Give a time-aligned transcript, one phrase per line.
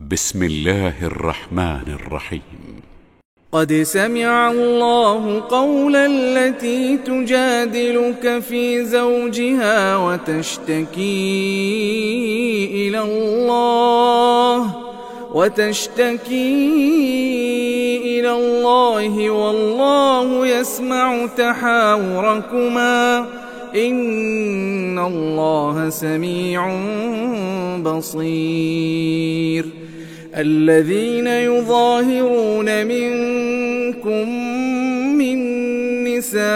[0.00, 2.80] بسم الله الرحمن الرحيم.
[3.52, 10.98] قد سمع الله قول التي تجادلك في زوجها وتشتكي
[12.72, 14.76] إلى الله
[15.32, 16.56] وتشتكي
[18.04, 23.26] إلى الله والله يسمع تحاوركما.
[23.76, 26.80] إن الله سميع
[27.82, 29.66] بصير.
[30.36, 34.28] الذين يظاهرون منكم
[35.18, 35.38] من
[36.04, 36.46] نسائهم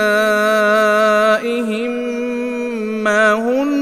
[3.05, 3.81] ما هن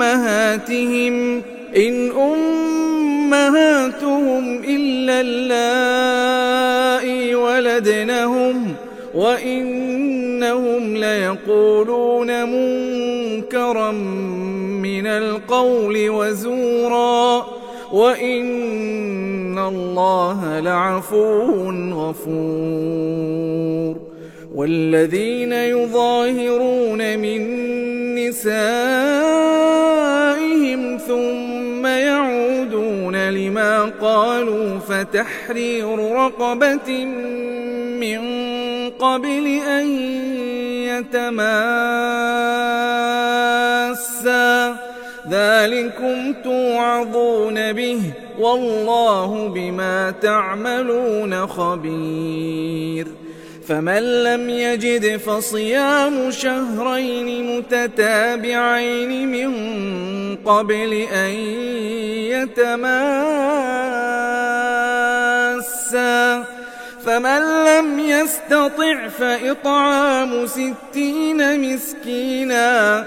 [0.00, 1.42] أمهاتهم
[1.76, 2.10] إن
[3.30, 8.74] أمهاتهم إلا اللائي ولدنهم
[9.14, 13.90] وإنهم ليقولون منكرا
[15.00, 17.46] من القول وزورا
[17.92, 23.30] وإن الله لعفو غفور
[24.54, 27.40] والذين يظاهرون من
[28.14, 28.50] نسائهم
[30.98, 37.04] ثم يعودون لما قالوا فتحرير رقبة
[38.00, 38.20] من
[38.90, 39.86] قبل أن
[40.84, 42.60] يتماسا
[45.30, 48.00] ذلكم توعظون به
[48.38, 53.06] والله بما تعملون خبير
[53.68, 59.50] فمن لم يجد فصيام شهرين متتابعين من
[60.36, 61.30] قبل أن
[62.30, 63.40] يتماسا
[67.06, 73.06] فمن لم يستطع فإطعام ستين مسكينا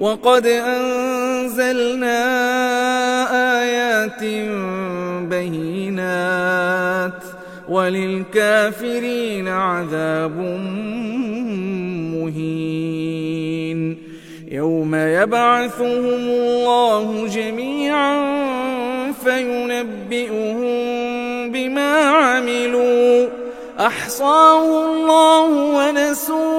[0.00, 2.18] وقد أنزلنا
[3.62, 4.24] آيات
[5.28, 7.22] بينات
[7.68, 10.36] وللكافرين عذاب
[12.14, 13.98] مهين
[14.50, 18.18] يوم يبعثهم الله جميعا
[19.24, 20.58] فينبئهم
[21.52, 23.28] بما عملوا
[23.80, 26.58] أحصاه الله ونسوه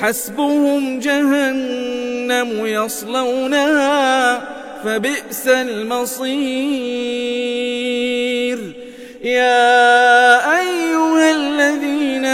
[0.00, 4.40] حسبهم جهنم يصلونها
[4.84, 6.30] فبئس المصير.
[9.24, 12.24] يا أيها الذين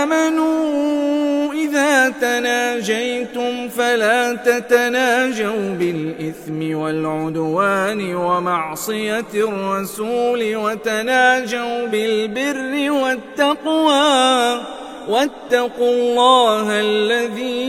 [0.00, 14.60] آمنوا إذا تناجيتم فلا تتناجوا بالإثم والعدوان ومعصية الرسول وتناجوا بالبر والتقوى.
[15.08, 17.66] واتقوا الله الذي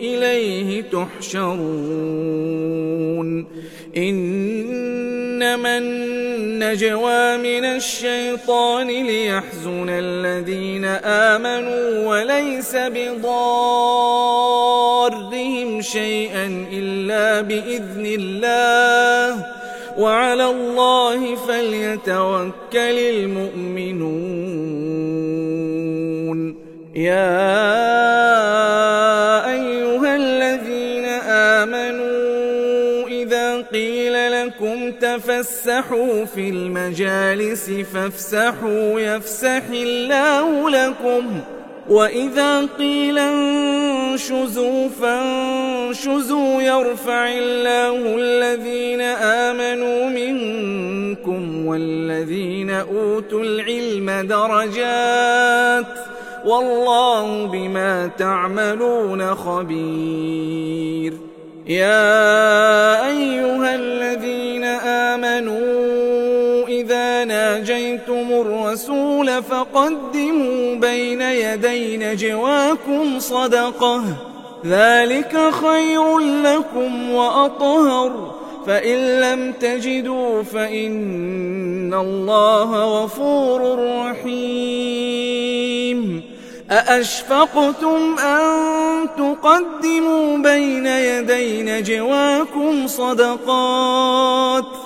[0.00, 2.46] إليه تحشرون.
[3.96, 13.42] إنما النجوى من الشيطان ليحزن الذين آمنوا وليس بضارهم
[15.82, 19.46] شيئا إلا بإذن الله.
[19.98, 24.26] وعلى الله فليتوكل المؤمنون.
[26.96, 27.36] يا
[29.52, 41.40] أيها الذين آمنوا إذا قيل لكم تفسحوا في المجالس فافسحوا يفسح الله لكم
[41.88, 55.86] وإذا قيل انشزوا فانشزوا يرفع الله الذين آمنوا منكم والذين أوتوا العلم درجات
[56.44, 61.12] والله بما تعملون خبير.
[61.66, 66.15] يا أيها الذين آمنوا
[66.86, 74.02] إذا ناجيتم الرسول فقدموا بين يدي نجواكم صدقة
[74.66, 78.34] ذلك خير لكم وأطهر
[78.66, 85.56] فإن لم تجدوا فإن الله غفور رحيم
[86.70, 94.85] أأشفقتم أن تقدموا بين يدي نجواكم صدقات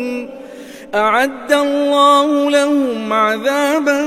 [0.95, 4.03] أعد الله لهم عذابا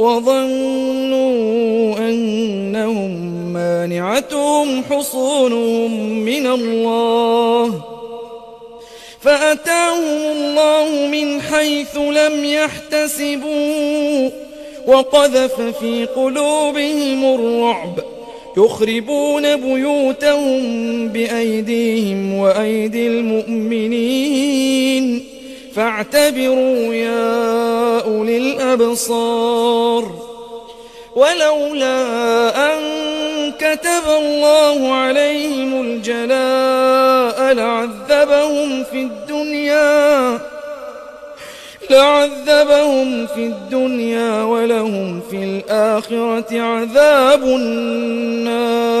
[0.00, 3.10] وظنوا أنهم
[3.52, 7.82] مانعتهم حصونهم من الله.
[9.20, 14.30] فأتاهم الله من حيث لم يحتسبوا
[14.86, 18.00] وقذف في قلوبهم الرعب.
[18.56, 24.50] يخربون بيوتهم بأيديهم وأيدي المؤمنين.
[25.74, 30.30] فاعتبروا يا أولي الأبصار.
[31.16, 32.02] ولولا
[32.72, 32.80] أن
[33.58, 40.38] كتب الله عليهم الجلاء لعذبهم في الدنيا
[41.90, 49.00] لعذبهم في الدنيا ولهم في الآخرة عذاب النار.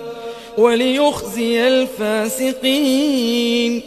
[0.57, 3.81] وليخزي الفاسقين.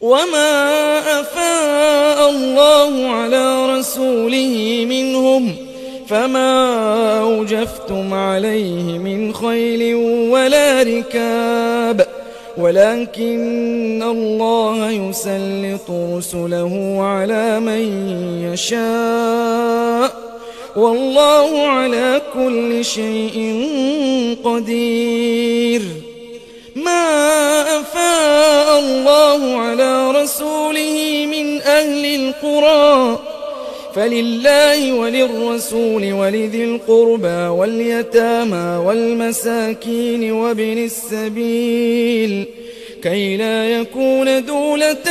[0.00, 5.56] وما أفاء الله على رسوله منهم
[6.08, 9.94] فما أوجفتم عليه من خيل
[10.30, 12.06] ولا ركاب.
[12.56, 18.08] ولكن الله يسلط رسله على من
[18.52, 20.23] يشاء.
[20.76, 23.66] والله على كل شيء
[24.44, 25.82] قدير.
[26.76, 33.18] ما أفاء الله على رسوله من أهل القرى.
[33.94, 42.44] فلله وللرسول ولذي القربى واليتامى والمساكين وابن السبيل.
[43.02, 45.04] كي لا يكون دولة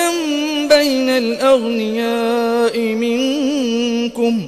[0.70, 4.48] بين الأغنياء منكم.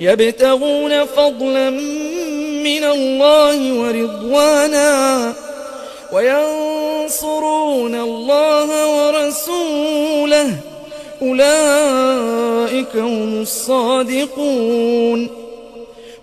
[0.00, 1.70] يبتغون فضلا
[2.64, 5.32] من الله ورضوانا
[6.12, 10.56] وينصرون الله ورسوله.
[11.22, 15.28] أولئك هم الصادقون.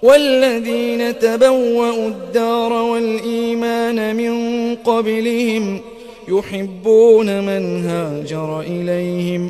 [0.04, 5.82] والذين تبوأوا الدار والإيمان من قبلهم
[6.28, 9.50] يحبون من هاجر إليهم.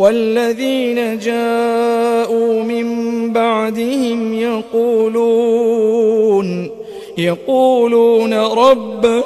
[0.00, 2.86] والذين جاءوا من
[3.32, 5.60] بعدهم يقولون
[7.18, 9.22] يقولون رب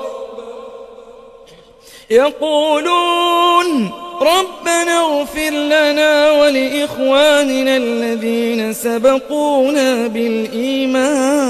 [2.11, 3.91] يقولون
[4.21, 11.45] ربنا اغفر لنا ولإخواننا الذين سبقونا بالإيمان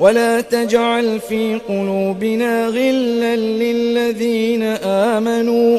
[0.00, 5.78] ولا تجعل في قلوبنا غلا للذين آمنوا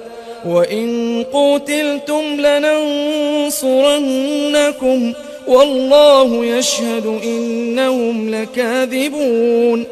[0.45, 2.41] وإن قتلتم
[3.51, 5.13] لننصرنكم
[5.47, 9.85] والله يشهد إنهم لكاذبون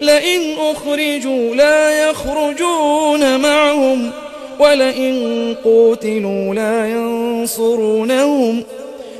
[0.00, 4.10] لئن أخرجوا لا يخرجون معهم
[4.58, 8.62] ولئن قوتلوا لا ينصرونهم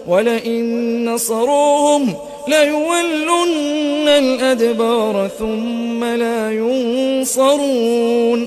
[0.08, 2.14] ولئن نصروهم
[2.48, 8.46] ليولن الأدبار ثم لا ينصرون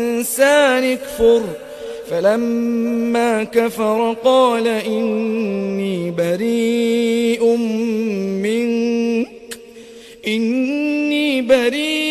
[0.29, 1.41] اكفر.
[2.09, 7.55] فلما كفر قال إني بريء
[8.43, 9.27] منك.
[10.27, 12.10] إني بريء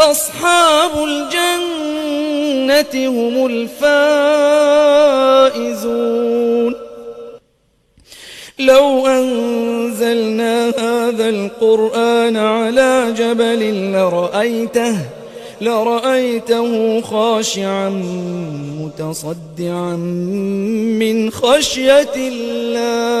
[0.00, 4.70] أصحاب الجنة هم الفائزون.
[8.58, 14.96] لو أنزلنا هذا القرآن على جبل لرأيته
[15.60, 17.88] لرأيته خاشعا
[18.80, 19.96] متصدعا
[21.00, 23.20] من خشية الله.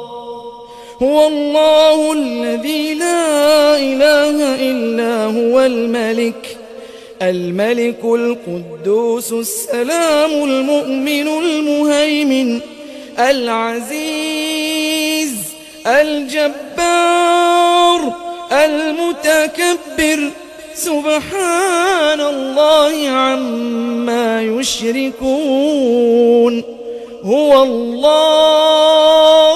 [1.01, 6.57] هو الله الذي لا إله إلا هو الملك
[7.21, 12.59] الملك القدوس السلام المؤمن المهيمن
[13.19, 14.51] العزيز
[15.87, 16.51] الجبار
[18.51, 20.31] المتكبر.
[20.75, 25.83] سبحان الله عما يشركون.
[27.23, 29.55] هو الله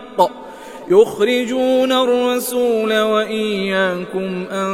[0.91, 4.71] يخرجون الرسول وإياكم أن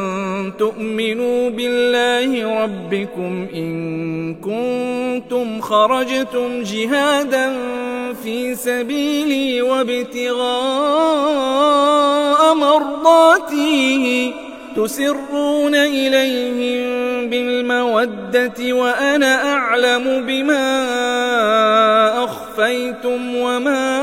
[0.59, 7.53] تؤمنوا بالله ربكم إن كنتم خرجتم جهادا
[8.23, 10.37] في سبيلي وابتغاء
[12.53, 14.33] مرضاتي
[14.75, 20.77] تسرون إليهم بالمودة وأنا أعلم بما
[22.57, 23.99] أخفيتم وما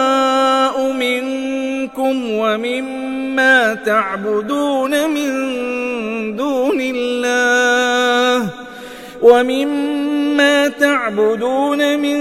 [1.97, 8.49] منكم ومما تعبدون من دون الله
[9.21, 12.17] ومما تعبدون من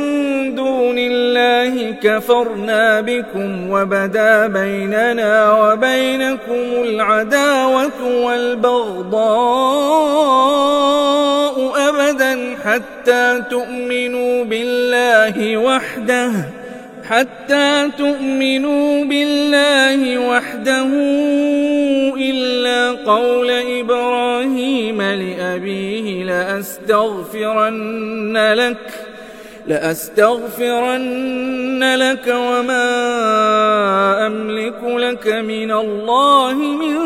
[0.54, 9.20] دون الله كفرنا بكم وبدا بيننا وبينكم العداوة والبغضاء
[11.88, 16.59] أبدا حتى تؤمنوا بالله وحده
[17.10, 20.88] حتى تؤمنوا بالله وحده
[22.16, 27.74] إلا قول إبراهيم لأبيه لأستغفرن
[28.54, 28.90] لك
[29.66, 31.04] لأستغفرن
[31.96, 32.86] لك وما
[34.26, 36.96] أملك لك من الله من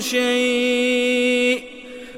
[0.00, 1.03] شيء.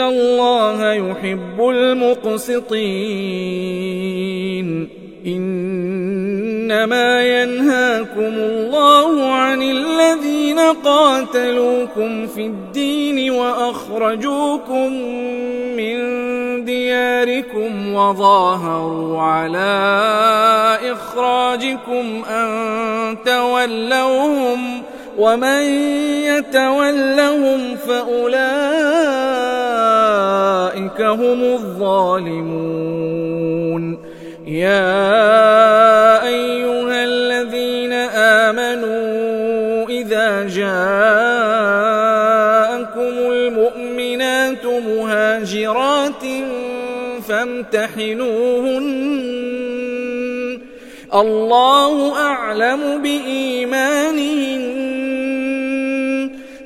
[0.00, 2.72] الله يحب المقسطين
[5.26, 14.92] إنما ينهاكم الله عن الذين قاتلوكم في الدين وأخرجوكم
[15.76, 16.02] من
[16.64, 19.98] دياركم وظاهروا على
[20.92, 24.82] إخراجكم أن تولوهم
[25.18, 25.62] ومن
[26.24, 29.31] يتولهم فأولئك
[31.00, 32.72] هم الظالمون
[34.46, 37.92] يا أيها الذين
[38.42, 40.72] آمنوا إذا جاءكم
[43.32, 46.24] المؤمنات مهاجرات
[47.28, 48.82] فامتحنوهن
[51.14, 54.81] الله أعلم بإيمانهن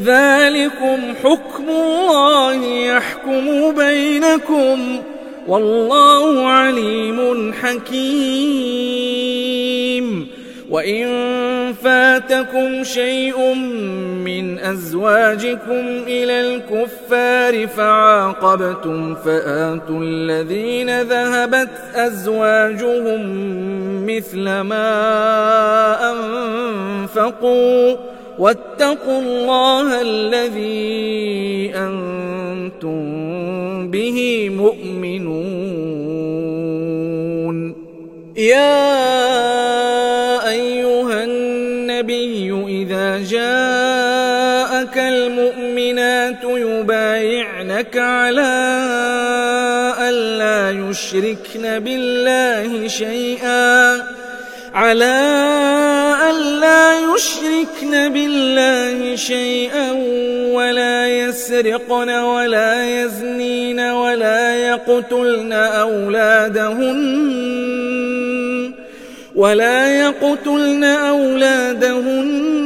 [0.00, 5.02] ذلكم حكم الله يحكم بينكم
[5.48, 8.86] والله عليم حكيم.
[10.70, 11.06] وإن
[11.84, 13.54] فاتكم شيء
[14.24, 23.22] من أزواجكم إلى الكفار فعاقبتم فآتوا الذين ذهبت أزواجهم
[24.06, 24.92] مثل ما
[26.12, 27.96] أنفقوا
[28.38, 33.00] واتقوا الله الذي أنتم
[33.90, 35.96] به مؤمنون.
[38.36, 38.76] يا
[40.48, 48.54] أيها النبي إذا جاءك المؤمنات يبايعنك على
[50.08, 54.15] ألا يشركن بالله شيئا.
[54.76, 55.16] على
[56.30, 59.92] ألا يشركن بالله شيئا
[60.52, 67.02] ولا يسرقن ولا يزنين ولا يقتلن أولادهن
[69.34, 72.65] ولا يقتلن أولادهن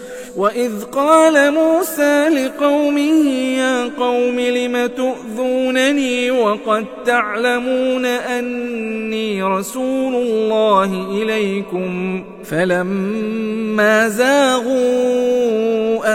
[0.37, 5.31] وإذ قال موسى لقومه يا قوم لم تؤذون
[5.71, 14.71] تحبونني وقد تعلمون أني رسول الله إليكم فلما زاغوا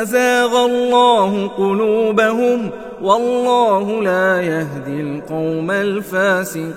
[0.02, 2.70] أزاغ الله قلوبهم
[3.02, 6.76] والله لا يهدي القوم الفاسقين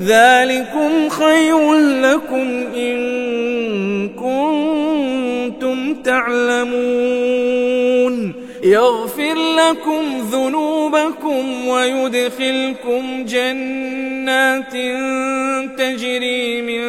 [0.00, 7.54] ذلكم خير لكم إن كنتم تعلمون.
[8.64, 10.02] يغفر لكم
[10.32, 14.72] ذنوبكم ويدخلكم جنات
[15.78, 16.84] تجري من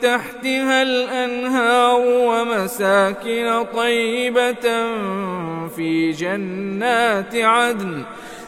[0.00, 4.86] تحتها الأنهار ومساكن طيبة
[5.76, 8.02] في جنات عدن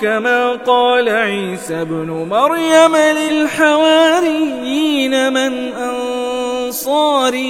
[0.00, 2.96] كما قال عيسى ابن مريم
[3.30, 7.40] للحواريين من أنصاري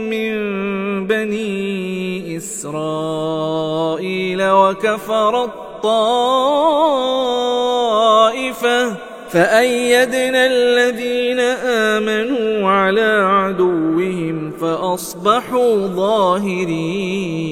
[0.10, 0.38] من
[1.08, 5.66] بني إسرائيل وكفر الطائفة
[9.30, 11.39] فأيدنا الذين
[11.95, 17.47] آمنوا على عدوهم فأصبحوا ظاهرين.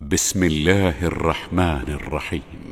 [0.00, 2.65] بسم الله الرحمن الرحيم.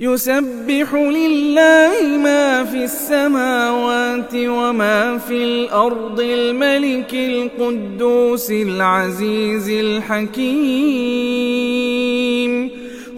[0.00, 10.66] يسبح لله ما في السماوات وما في الأرض الملك القدوس العزيز الحكيم.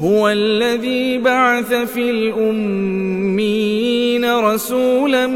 [0.01, 5.27] هو الذي بعث في الأمين رسولا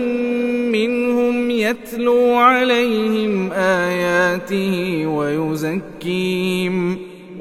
[0.71, 7.12] منهم يتلو عليهم آياته ويزكيهم.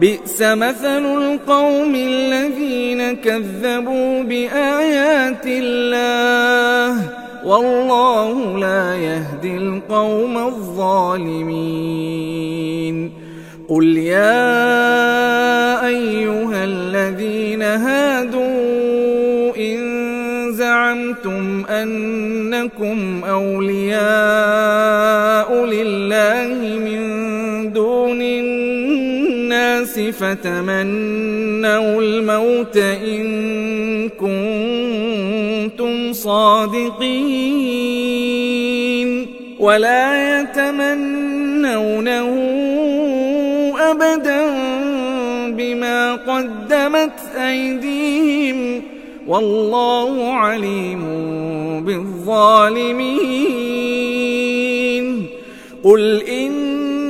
[0.00, 7.02] بئس مثل القوم الذين كذبوا بآيات الله
[7.44, 11.86] والله لا يهدي القوم الظالمين.
[13.68, 20.06] قل يا أيها الذين هادوا إن
[20.52, 23.96] زعمتم أنكم أولياء
[25.64, 27.02] لله من
[27.72, 28.22] دون
[29.98, 36.96] الناس فتمنوا الموت إن كنتم صادقين
[39.58, 42.28] ولا يتمنونه
[43.90, 44.46] أبدا
[45.50, 48.82] بما قدمت أيديهم
[49.26, 51.04] والله عليم
[51.84, 53.06] بالظالمين
[55.84, 56.65] قل إن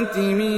[0.00, 0.52] للصلاة من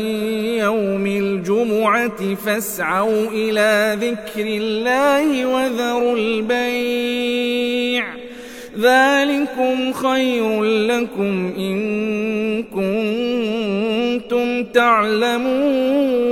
[0.59, 8.05] يوم الجمعة فاسعوا إلى ذكر الله وذروا البيع.
[8.78, 16.32] ذلكم خير لكم إن كنتم تعلمون.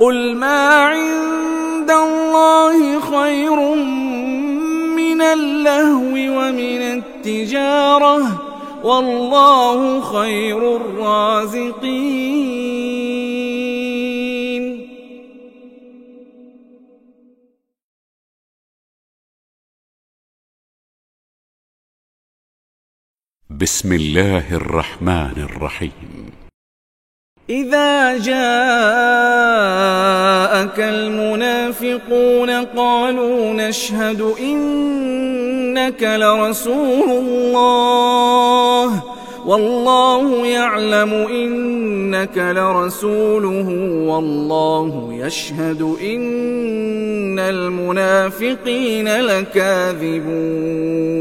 [0.00, 3.74] قل ما عند الله خير
[4.96, 8.20] من اللهو ومن التجارة
[8.84, 11.90] والله خير الرازقين.
[23.50, 26.19] بسم الله الرحمن الرحيم.
[27.50, 28.30] إذا جاءك
[30.78, 39.02] المنافقون قالوا نشهد إنك لرسول الله
[39.46, 43.68] والله يعلم إنك لرسوله
[44.06, 51.19] والله يشهد إن المنافقين لكاذبون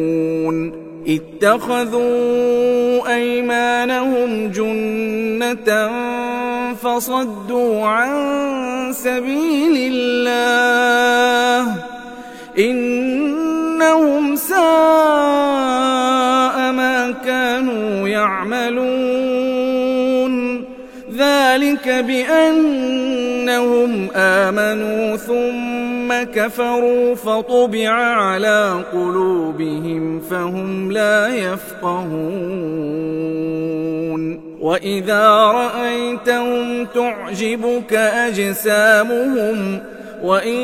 [1.40, 5.90] اتخذوا أيمانهم جنة
[6.74, 11.76] فصدوا عن سبيل الله
[12.60, 14.58] إنهم ساء
[16.72, 19.60] ما كانوا يعملون
[21.18, 23.50] ذلك بأنهم
[24.16, 25.79] آمنوا ثم
[26.14, 33.10] كفروا فطبع على قلوبهم فهم لا يفقهون.
[34.60, 39.80] وإذا رأيتهم تعجبك أجسامهم
[40.24, 40.62] وإن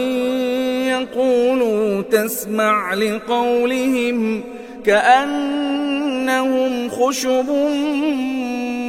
[0.87, 4.43] يقولوا تسمع لقولهم
[4.85, 7.49] كأنهم خشب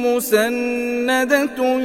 [0.05, 1.79] مسندة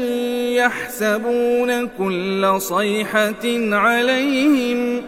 [0.57, 5.03] يحسبون كل صيحة عليهم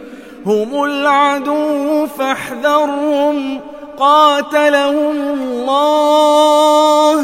[0.45, 3.59] هم العدو فاحذرهم
[3.97, 7.19] قاتلهم الله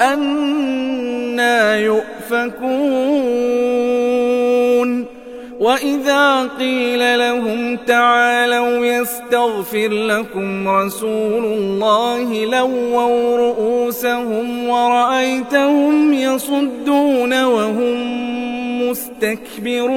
[0.00, 3.16] أنا يؤفكون
[5.60, 18.26] وإذا قيل لهم تعالوا يستغفر لكم رسول الله لووا رؤوسهم ورأيتهم يصدون وهم
[18.90, 19.96] مستكبرون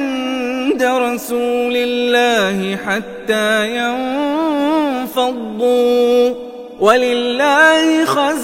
[1.21, 3.77] رسول الله حتى
[5.05, 6.33] ينفضوا.
[6.79, 8.41] ولله خزائن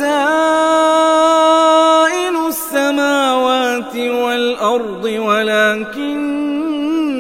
[2.48, 6.08] السماوات والأرض ولكن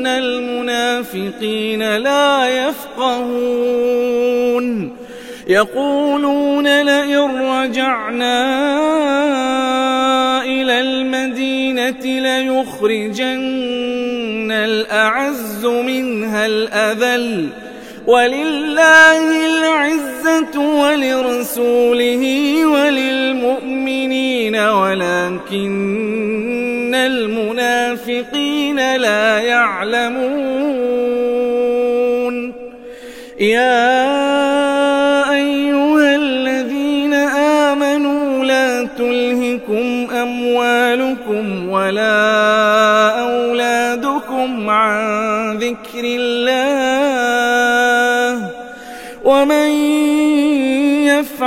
[0.08, 3.88] المنافقين لا يفقهون.
[5.47, 8.47] يقولون لئن رجعنا
[10.43, 13.76] إلى المدينة ليخرجن
[14.68, 17.49] الأعز منها الأذل
[18.07, 22.24] ولله العزة ولرسوله
[22.65, 25.76] وللمؤمنين ولكن
[26.95, 30.28] المنافقين لا يعلمون
[33.39, 34.36] يا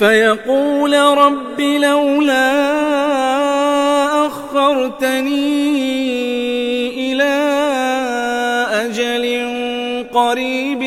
[0.00, 2.50] فيقول رب لولا
[4.26, 5.52] أخرتني
[7.12, 7.36] إلى
[8.72, 9.24] أجل
[10.14, 10.82] قريب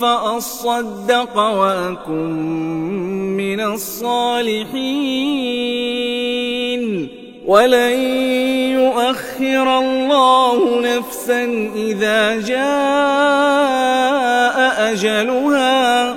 [0.00, 2.32] فأصدق وأكن
[3.36, 4.72] من الصالحين.
[7.46, 7.98] ولن
[8.80, 13.82] يؤخر الله نفسا إذا جاء
[14.92, 16.11] أجلها.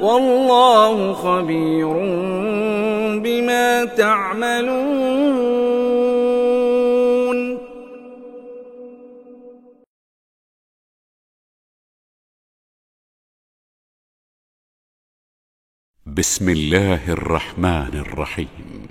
[0.00, 1.88] والله خبير
[3.20, 5.20] بما تعملون.
[16.06, 18.88] بسم الله الرحمن الرحيم.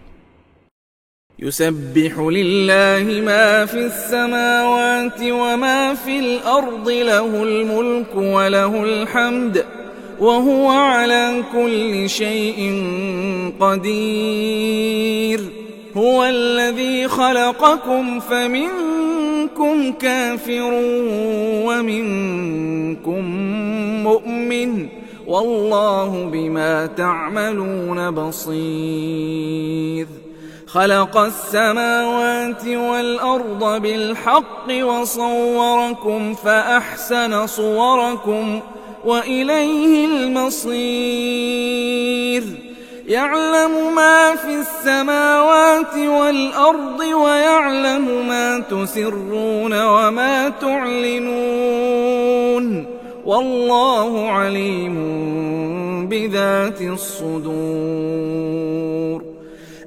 [1.39, 9.78] يسبح لله ما في السماوات وما في الأرض له الملك وله الحمد.
[10.19, 12.83] وهو على كل شيء
[13.59, 15.41] قدير.
[15.97, 20.69] هو الذي خلقكم فمنكم كافر
[21.65, 23.25] ومنكم
[24.03, 24.87] مؤمن.
[25.27, 30.07] والله بما تعملون بصير.
[30.67, 38.59] خلق السماوات والأرض بالحق وصوركم فأحسن صوركم
[39.05, 42.43] وإليه المصير.
[43.07, 51.99] يعلم ما في السماوات والأرض ويعلم ما تسرون وما تعلنون.
[53.25, 54.95] والله عليم
[56.09, 57.39] بذات الصدور.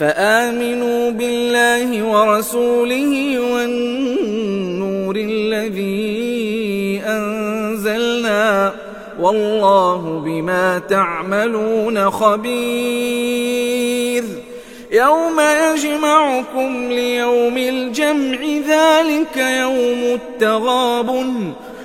[0.00, 8.72] فآمنوا بالله ورسوله والنور الذي أنزلنا
[9.20, 12.90] والله بما تعملون خبير
[14.92, 18.38] يوم يجمعكم ليوم الجمع
[18.68, 21.52] ذلك يوم التغابن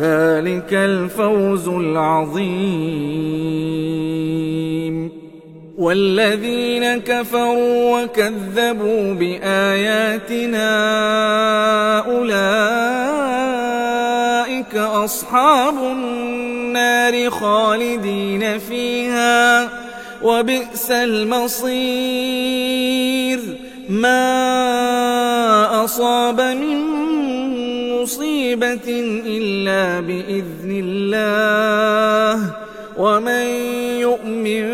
[0.00, 3.20] ذلك الفوز العظيم.
[5.78, 10.68] والذين كفروا وكذبوا بآياتنا
[11.98, 12.34] أولئك
[14.76, 19.68] أصحاب النار خالدين فيها
[20.22, 22.20] وبئس المصير.
[23.88, 24.24] ما
[25.84, 27.00] أصاب من
[28.02, 28.88] مصيبة
[29.26, 32.50] إلا بإذن الله
[32.98, 33.46] ومن
[34.00, 34.66] يؤمن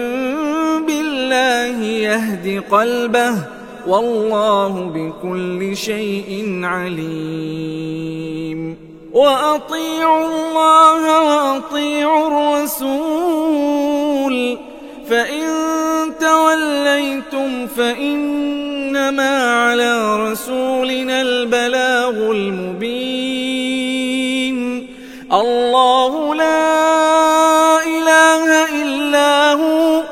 [0.86, 3.34] بالله يهد قلبه
[3.86, 7.96] والله بكل شيء عليم
[9.12, 12.26] وأطيعوا الله وأطيعوا
[12.62, 13.76] الرسول
[15.10, 15.46] فإن
[16.20, 17.66] توليتم
[18.96, 23.76] فإنما على رسولنا البلاغ المبين
[25.32, 30.02] الله لا إله إلا هو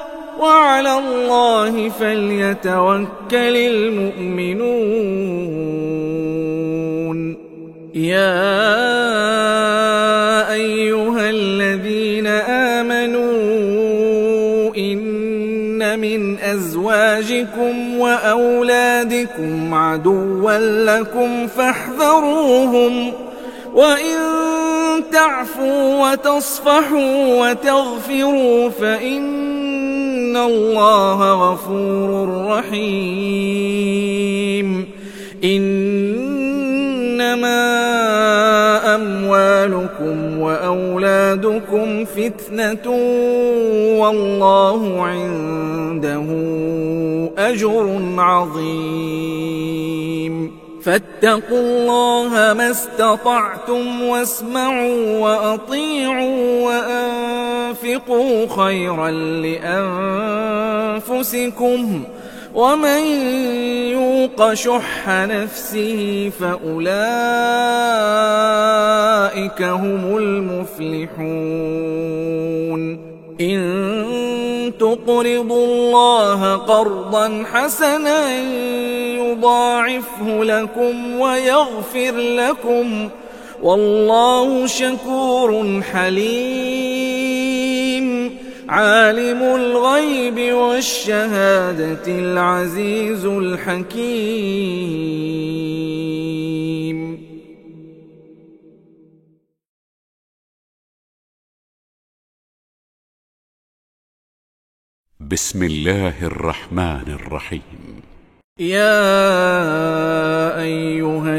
[0.40, 4.84] وعلى الله فليتوكل المؤمنون
[7.94, 9.33] يا
[17.18, 23.12] أزواجكم وأولادكم عدوا لكم فاحذروهم
[23.74, 24.16] وإن
[25.12, 33.84] تعفوا وتصفحوا وتغفروا فإن الله غفور رحيم.
[37.34, 42.90] إنما أموالكم وأولادكم فتنة
[44.00, 46.26] والله عنده
[47.38, 49.54] أجر عظيم.
[50.82, 59.10] فاتقوا الله ما استطعتم واسمعوا وأطيعوا وأنفقوا خيرا
[61.00, 62.04] لأنفسكم.
[62.54, 63.06] ومن
[63.90, 66.92] يوق شح نفسه فأولئك
[69.62, 70.74] هم المفلحون.
[73.40, 78.38] إن تقرضوا الله قرضا حسنا
[79.18, 83.08] يضاعفه لكم ويغفر لكم.
[83.62, 87.33] والله شكور حليم.
[88.68, 94.54] عالم الغيب والشهادة العزيز الحكيم.
[105.20, 108.02] بسم الله الرحمن الرحيم.
[108.58, 109.00] يا
[110.62, 111.38] أيها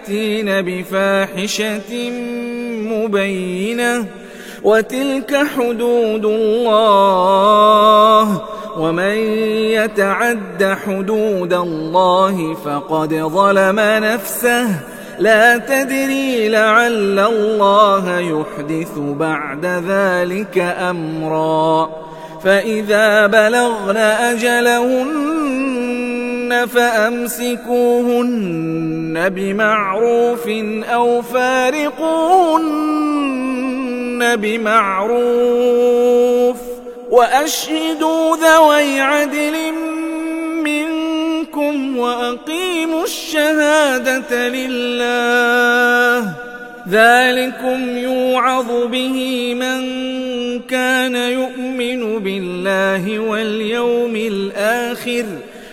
[0.61, 2.09] بفاحشة
[2.91, 4.05] مبينة
[4.63, 7.61] وتلك حدود الله
[8.77, 9.15] ومن
[9.71, 14.67] يتعد حدود الله فقد ظلم نفسه.
[15.19, 21.89] لا تدري لعل الله يحدث بعد ذلك أمرا.
[22.43, 23.97] فإذا بلغن
[26.53, 28.31] فأمسكوهن
[29.29, 30.47] بمعروف
[30.93, 32.71] أو فارقوهن
[34.35, 35.91] بمعروف
[37.09, 39.73] وأشهدوا ذوي عدل
[40.63, 46.33] منكم وأقيموا الشهادة لله
[46.89, 49.81] ذلكم يوعظ به من
[50.59, 55.25] كان يؤمن بالله واليوم الآخر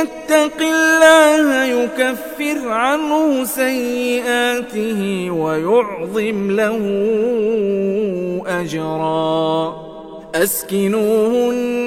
[0.00, 6.78] يتق الله يكفر عنه سيئاته ويعظم له
[8.46, 9.84] أجرا.
[10.34, 11.86] أسكنوهن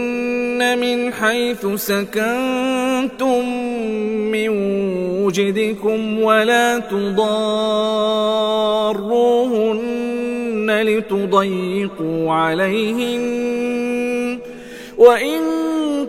[0.79, 3.49] من حيث سكنتم
[4.31, 4.49] من
[5.23, 7.11] وجدكم ولا تضاروهن
[10.81, 14.39] لتضيقوا عليهن.
[14.97, 15.39] وإن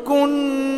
[0.06, 0.77] كن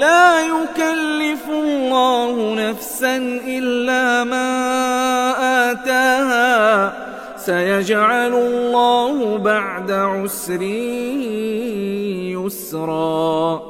[0.00, 4.50] لا يكلف الله نفسا إلا ما
[5.70, 6.92] آتاها.
[7.36, 10.62] سيجعل الله بعد عسر
[12.40, 13.69] يسرا.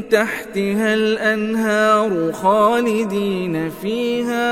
[0.00, 4.44] تحتها الأنهار خالدين فيها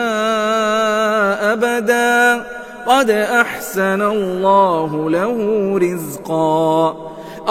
[1.52, 2.44] أبدا.
[2.86, 5.38] قد أحسن الله له
[5.78, 6.96] رزقا.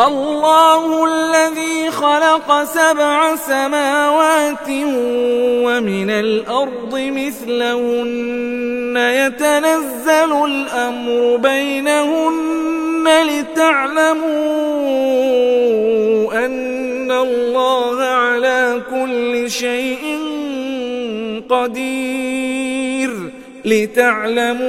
[0.08, 4.70] الله الذي خلق سبع سماوات
[5.66, 8.44] ومن الأرض مثلهن.
[8.98, 14.06] يتنزل الأمر بينهن لتعلموا
[16.46, 16.73] أن
[17.14, 20.20] الله على كل شيء
[21.50, 23.10] قدير
[23.66, 24.64] لتعلموا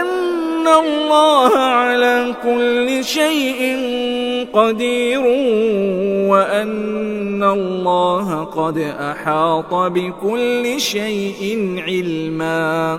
[0.00, 3.76] أن الله على كل شيء
[4.52, 5.20] قدير
[6.30, 12.98] وأن الله قد أحاط بكل شيء علما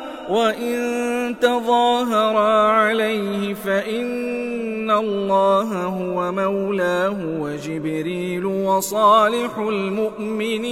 [0.31, 10.71] وإن تظاهرا عليه فإن الله هو مولاه وجبريل وصالح المؤمنين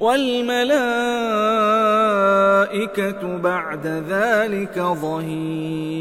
[0.00, 0.56] والملائكة
[3.36, 5.92] بعد ذلك ظهير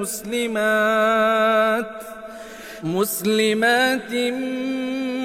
[0.00, 1.86] مسلمات
[2.82, 4.12] مسلمات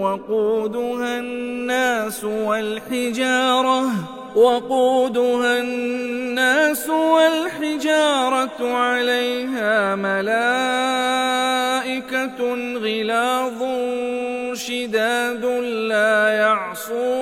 [0.00, 3.84] وقودها الناس والحجارة
[4.36, 10.32] وقودها الناس والحجارة عليها ملائكة
[12.78, 13.62] غلاظ
[14.54, 15.44] شداد
[15.88, 17.21] لا يعصون.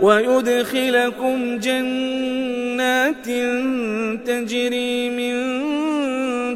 [0.00, 3.26] ويدخلكم جنات
[4.26, 5.34] تجري من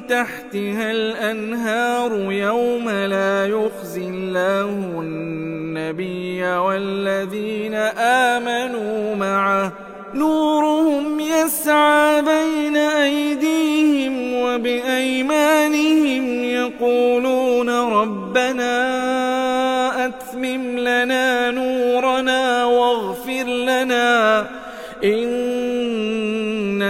[0.06, 9.72] تحتها الأنهار يوم لا يخزي الله النبي والذين آمنوا معه.
[10.14, 19.27] نورهم يسعى بين أيديهم وبأيمانهم يقولون ربنا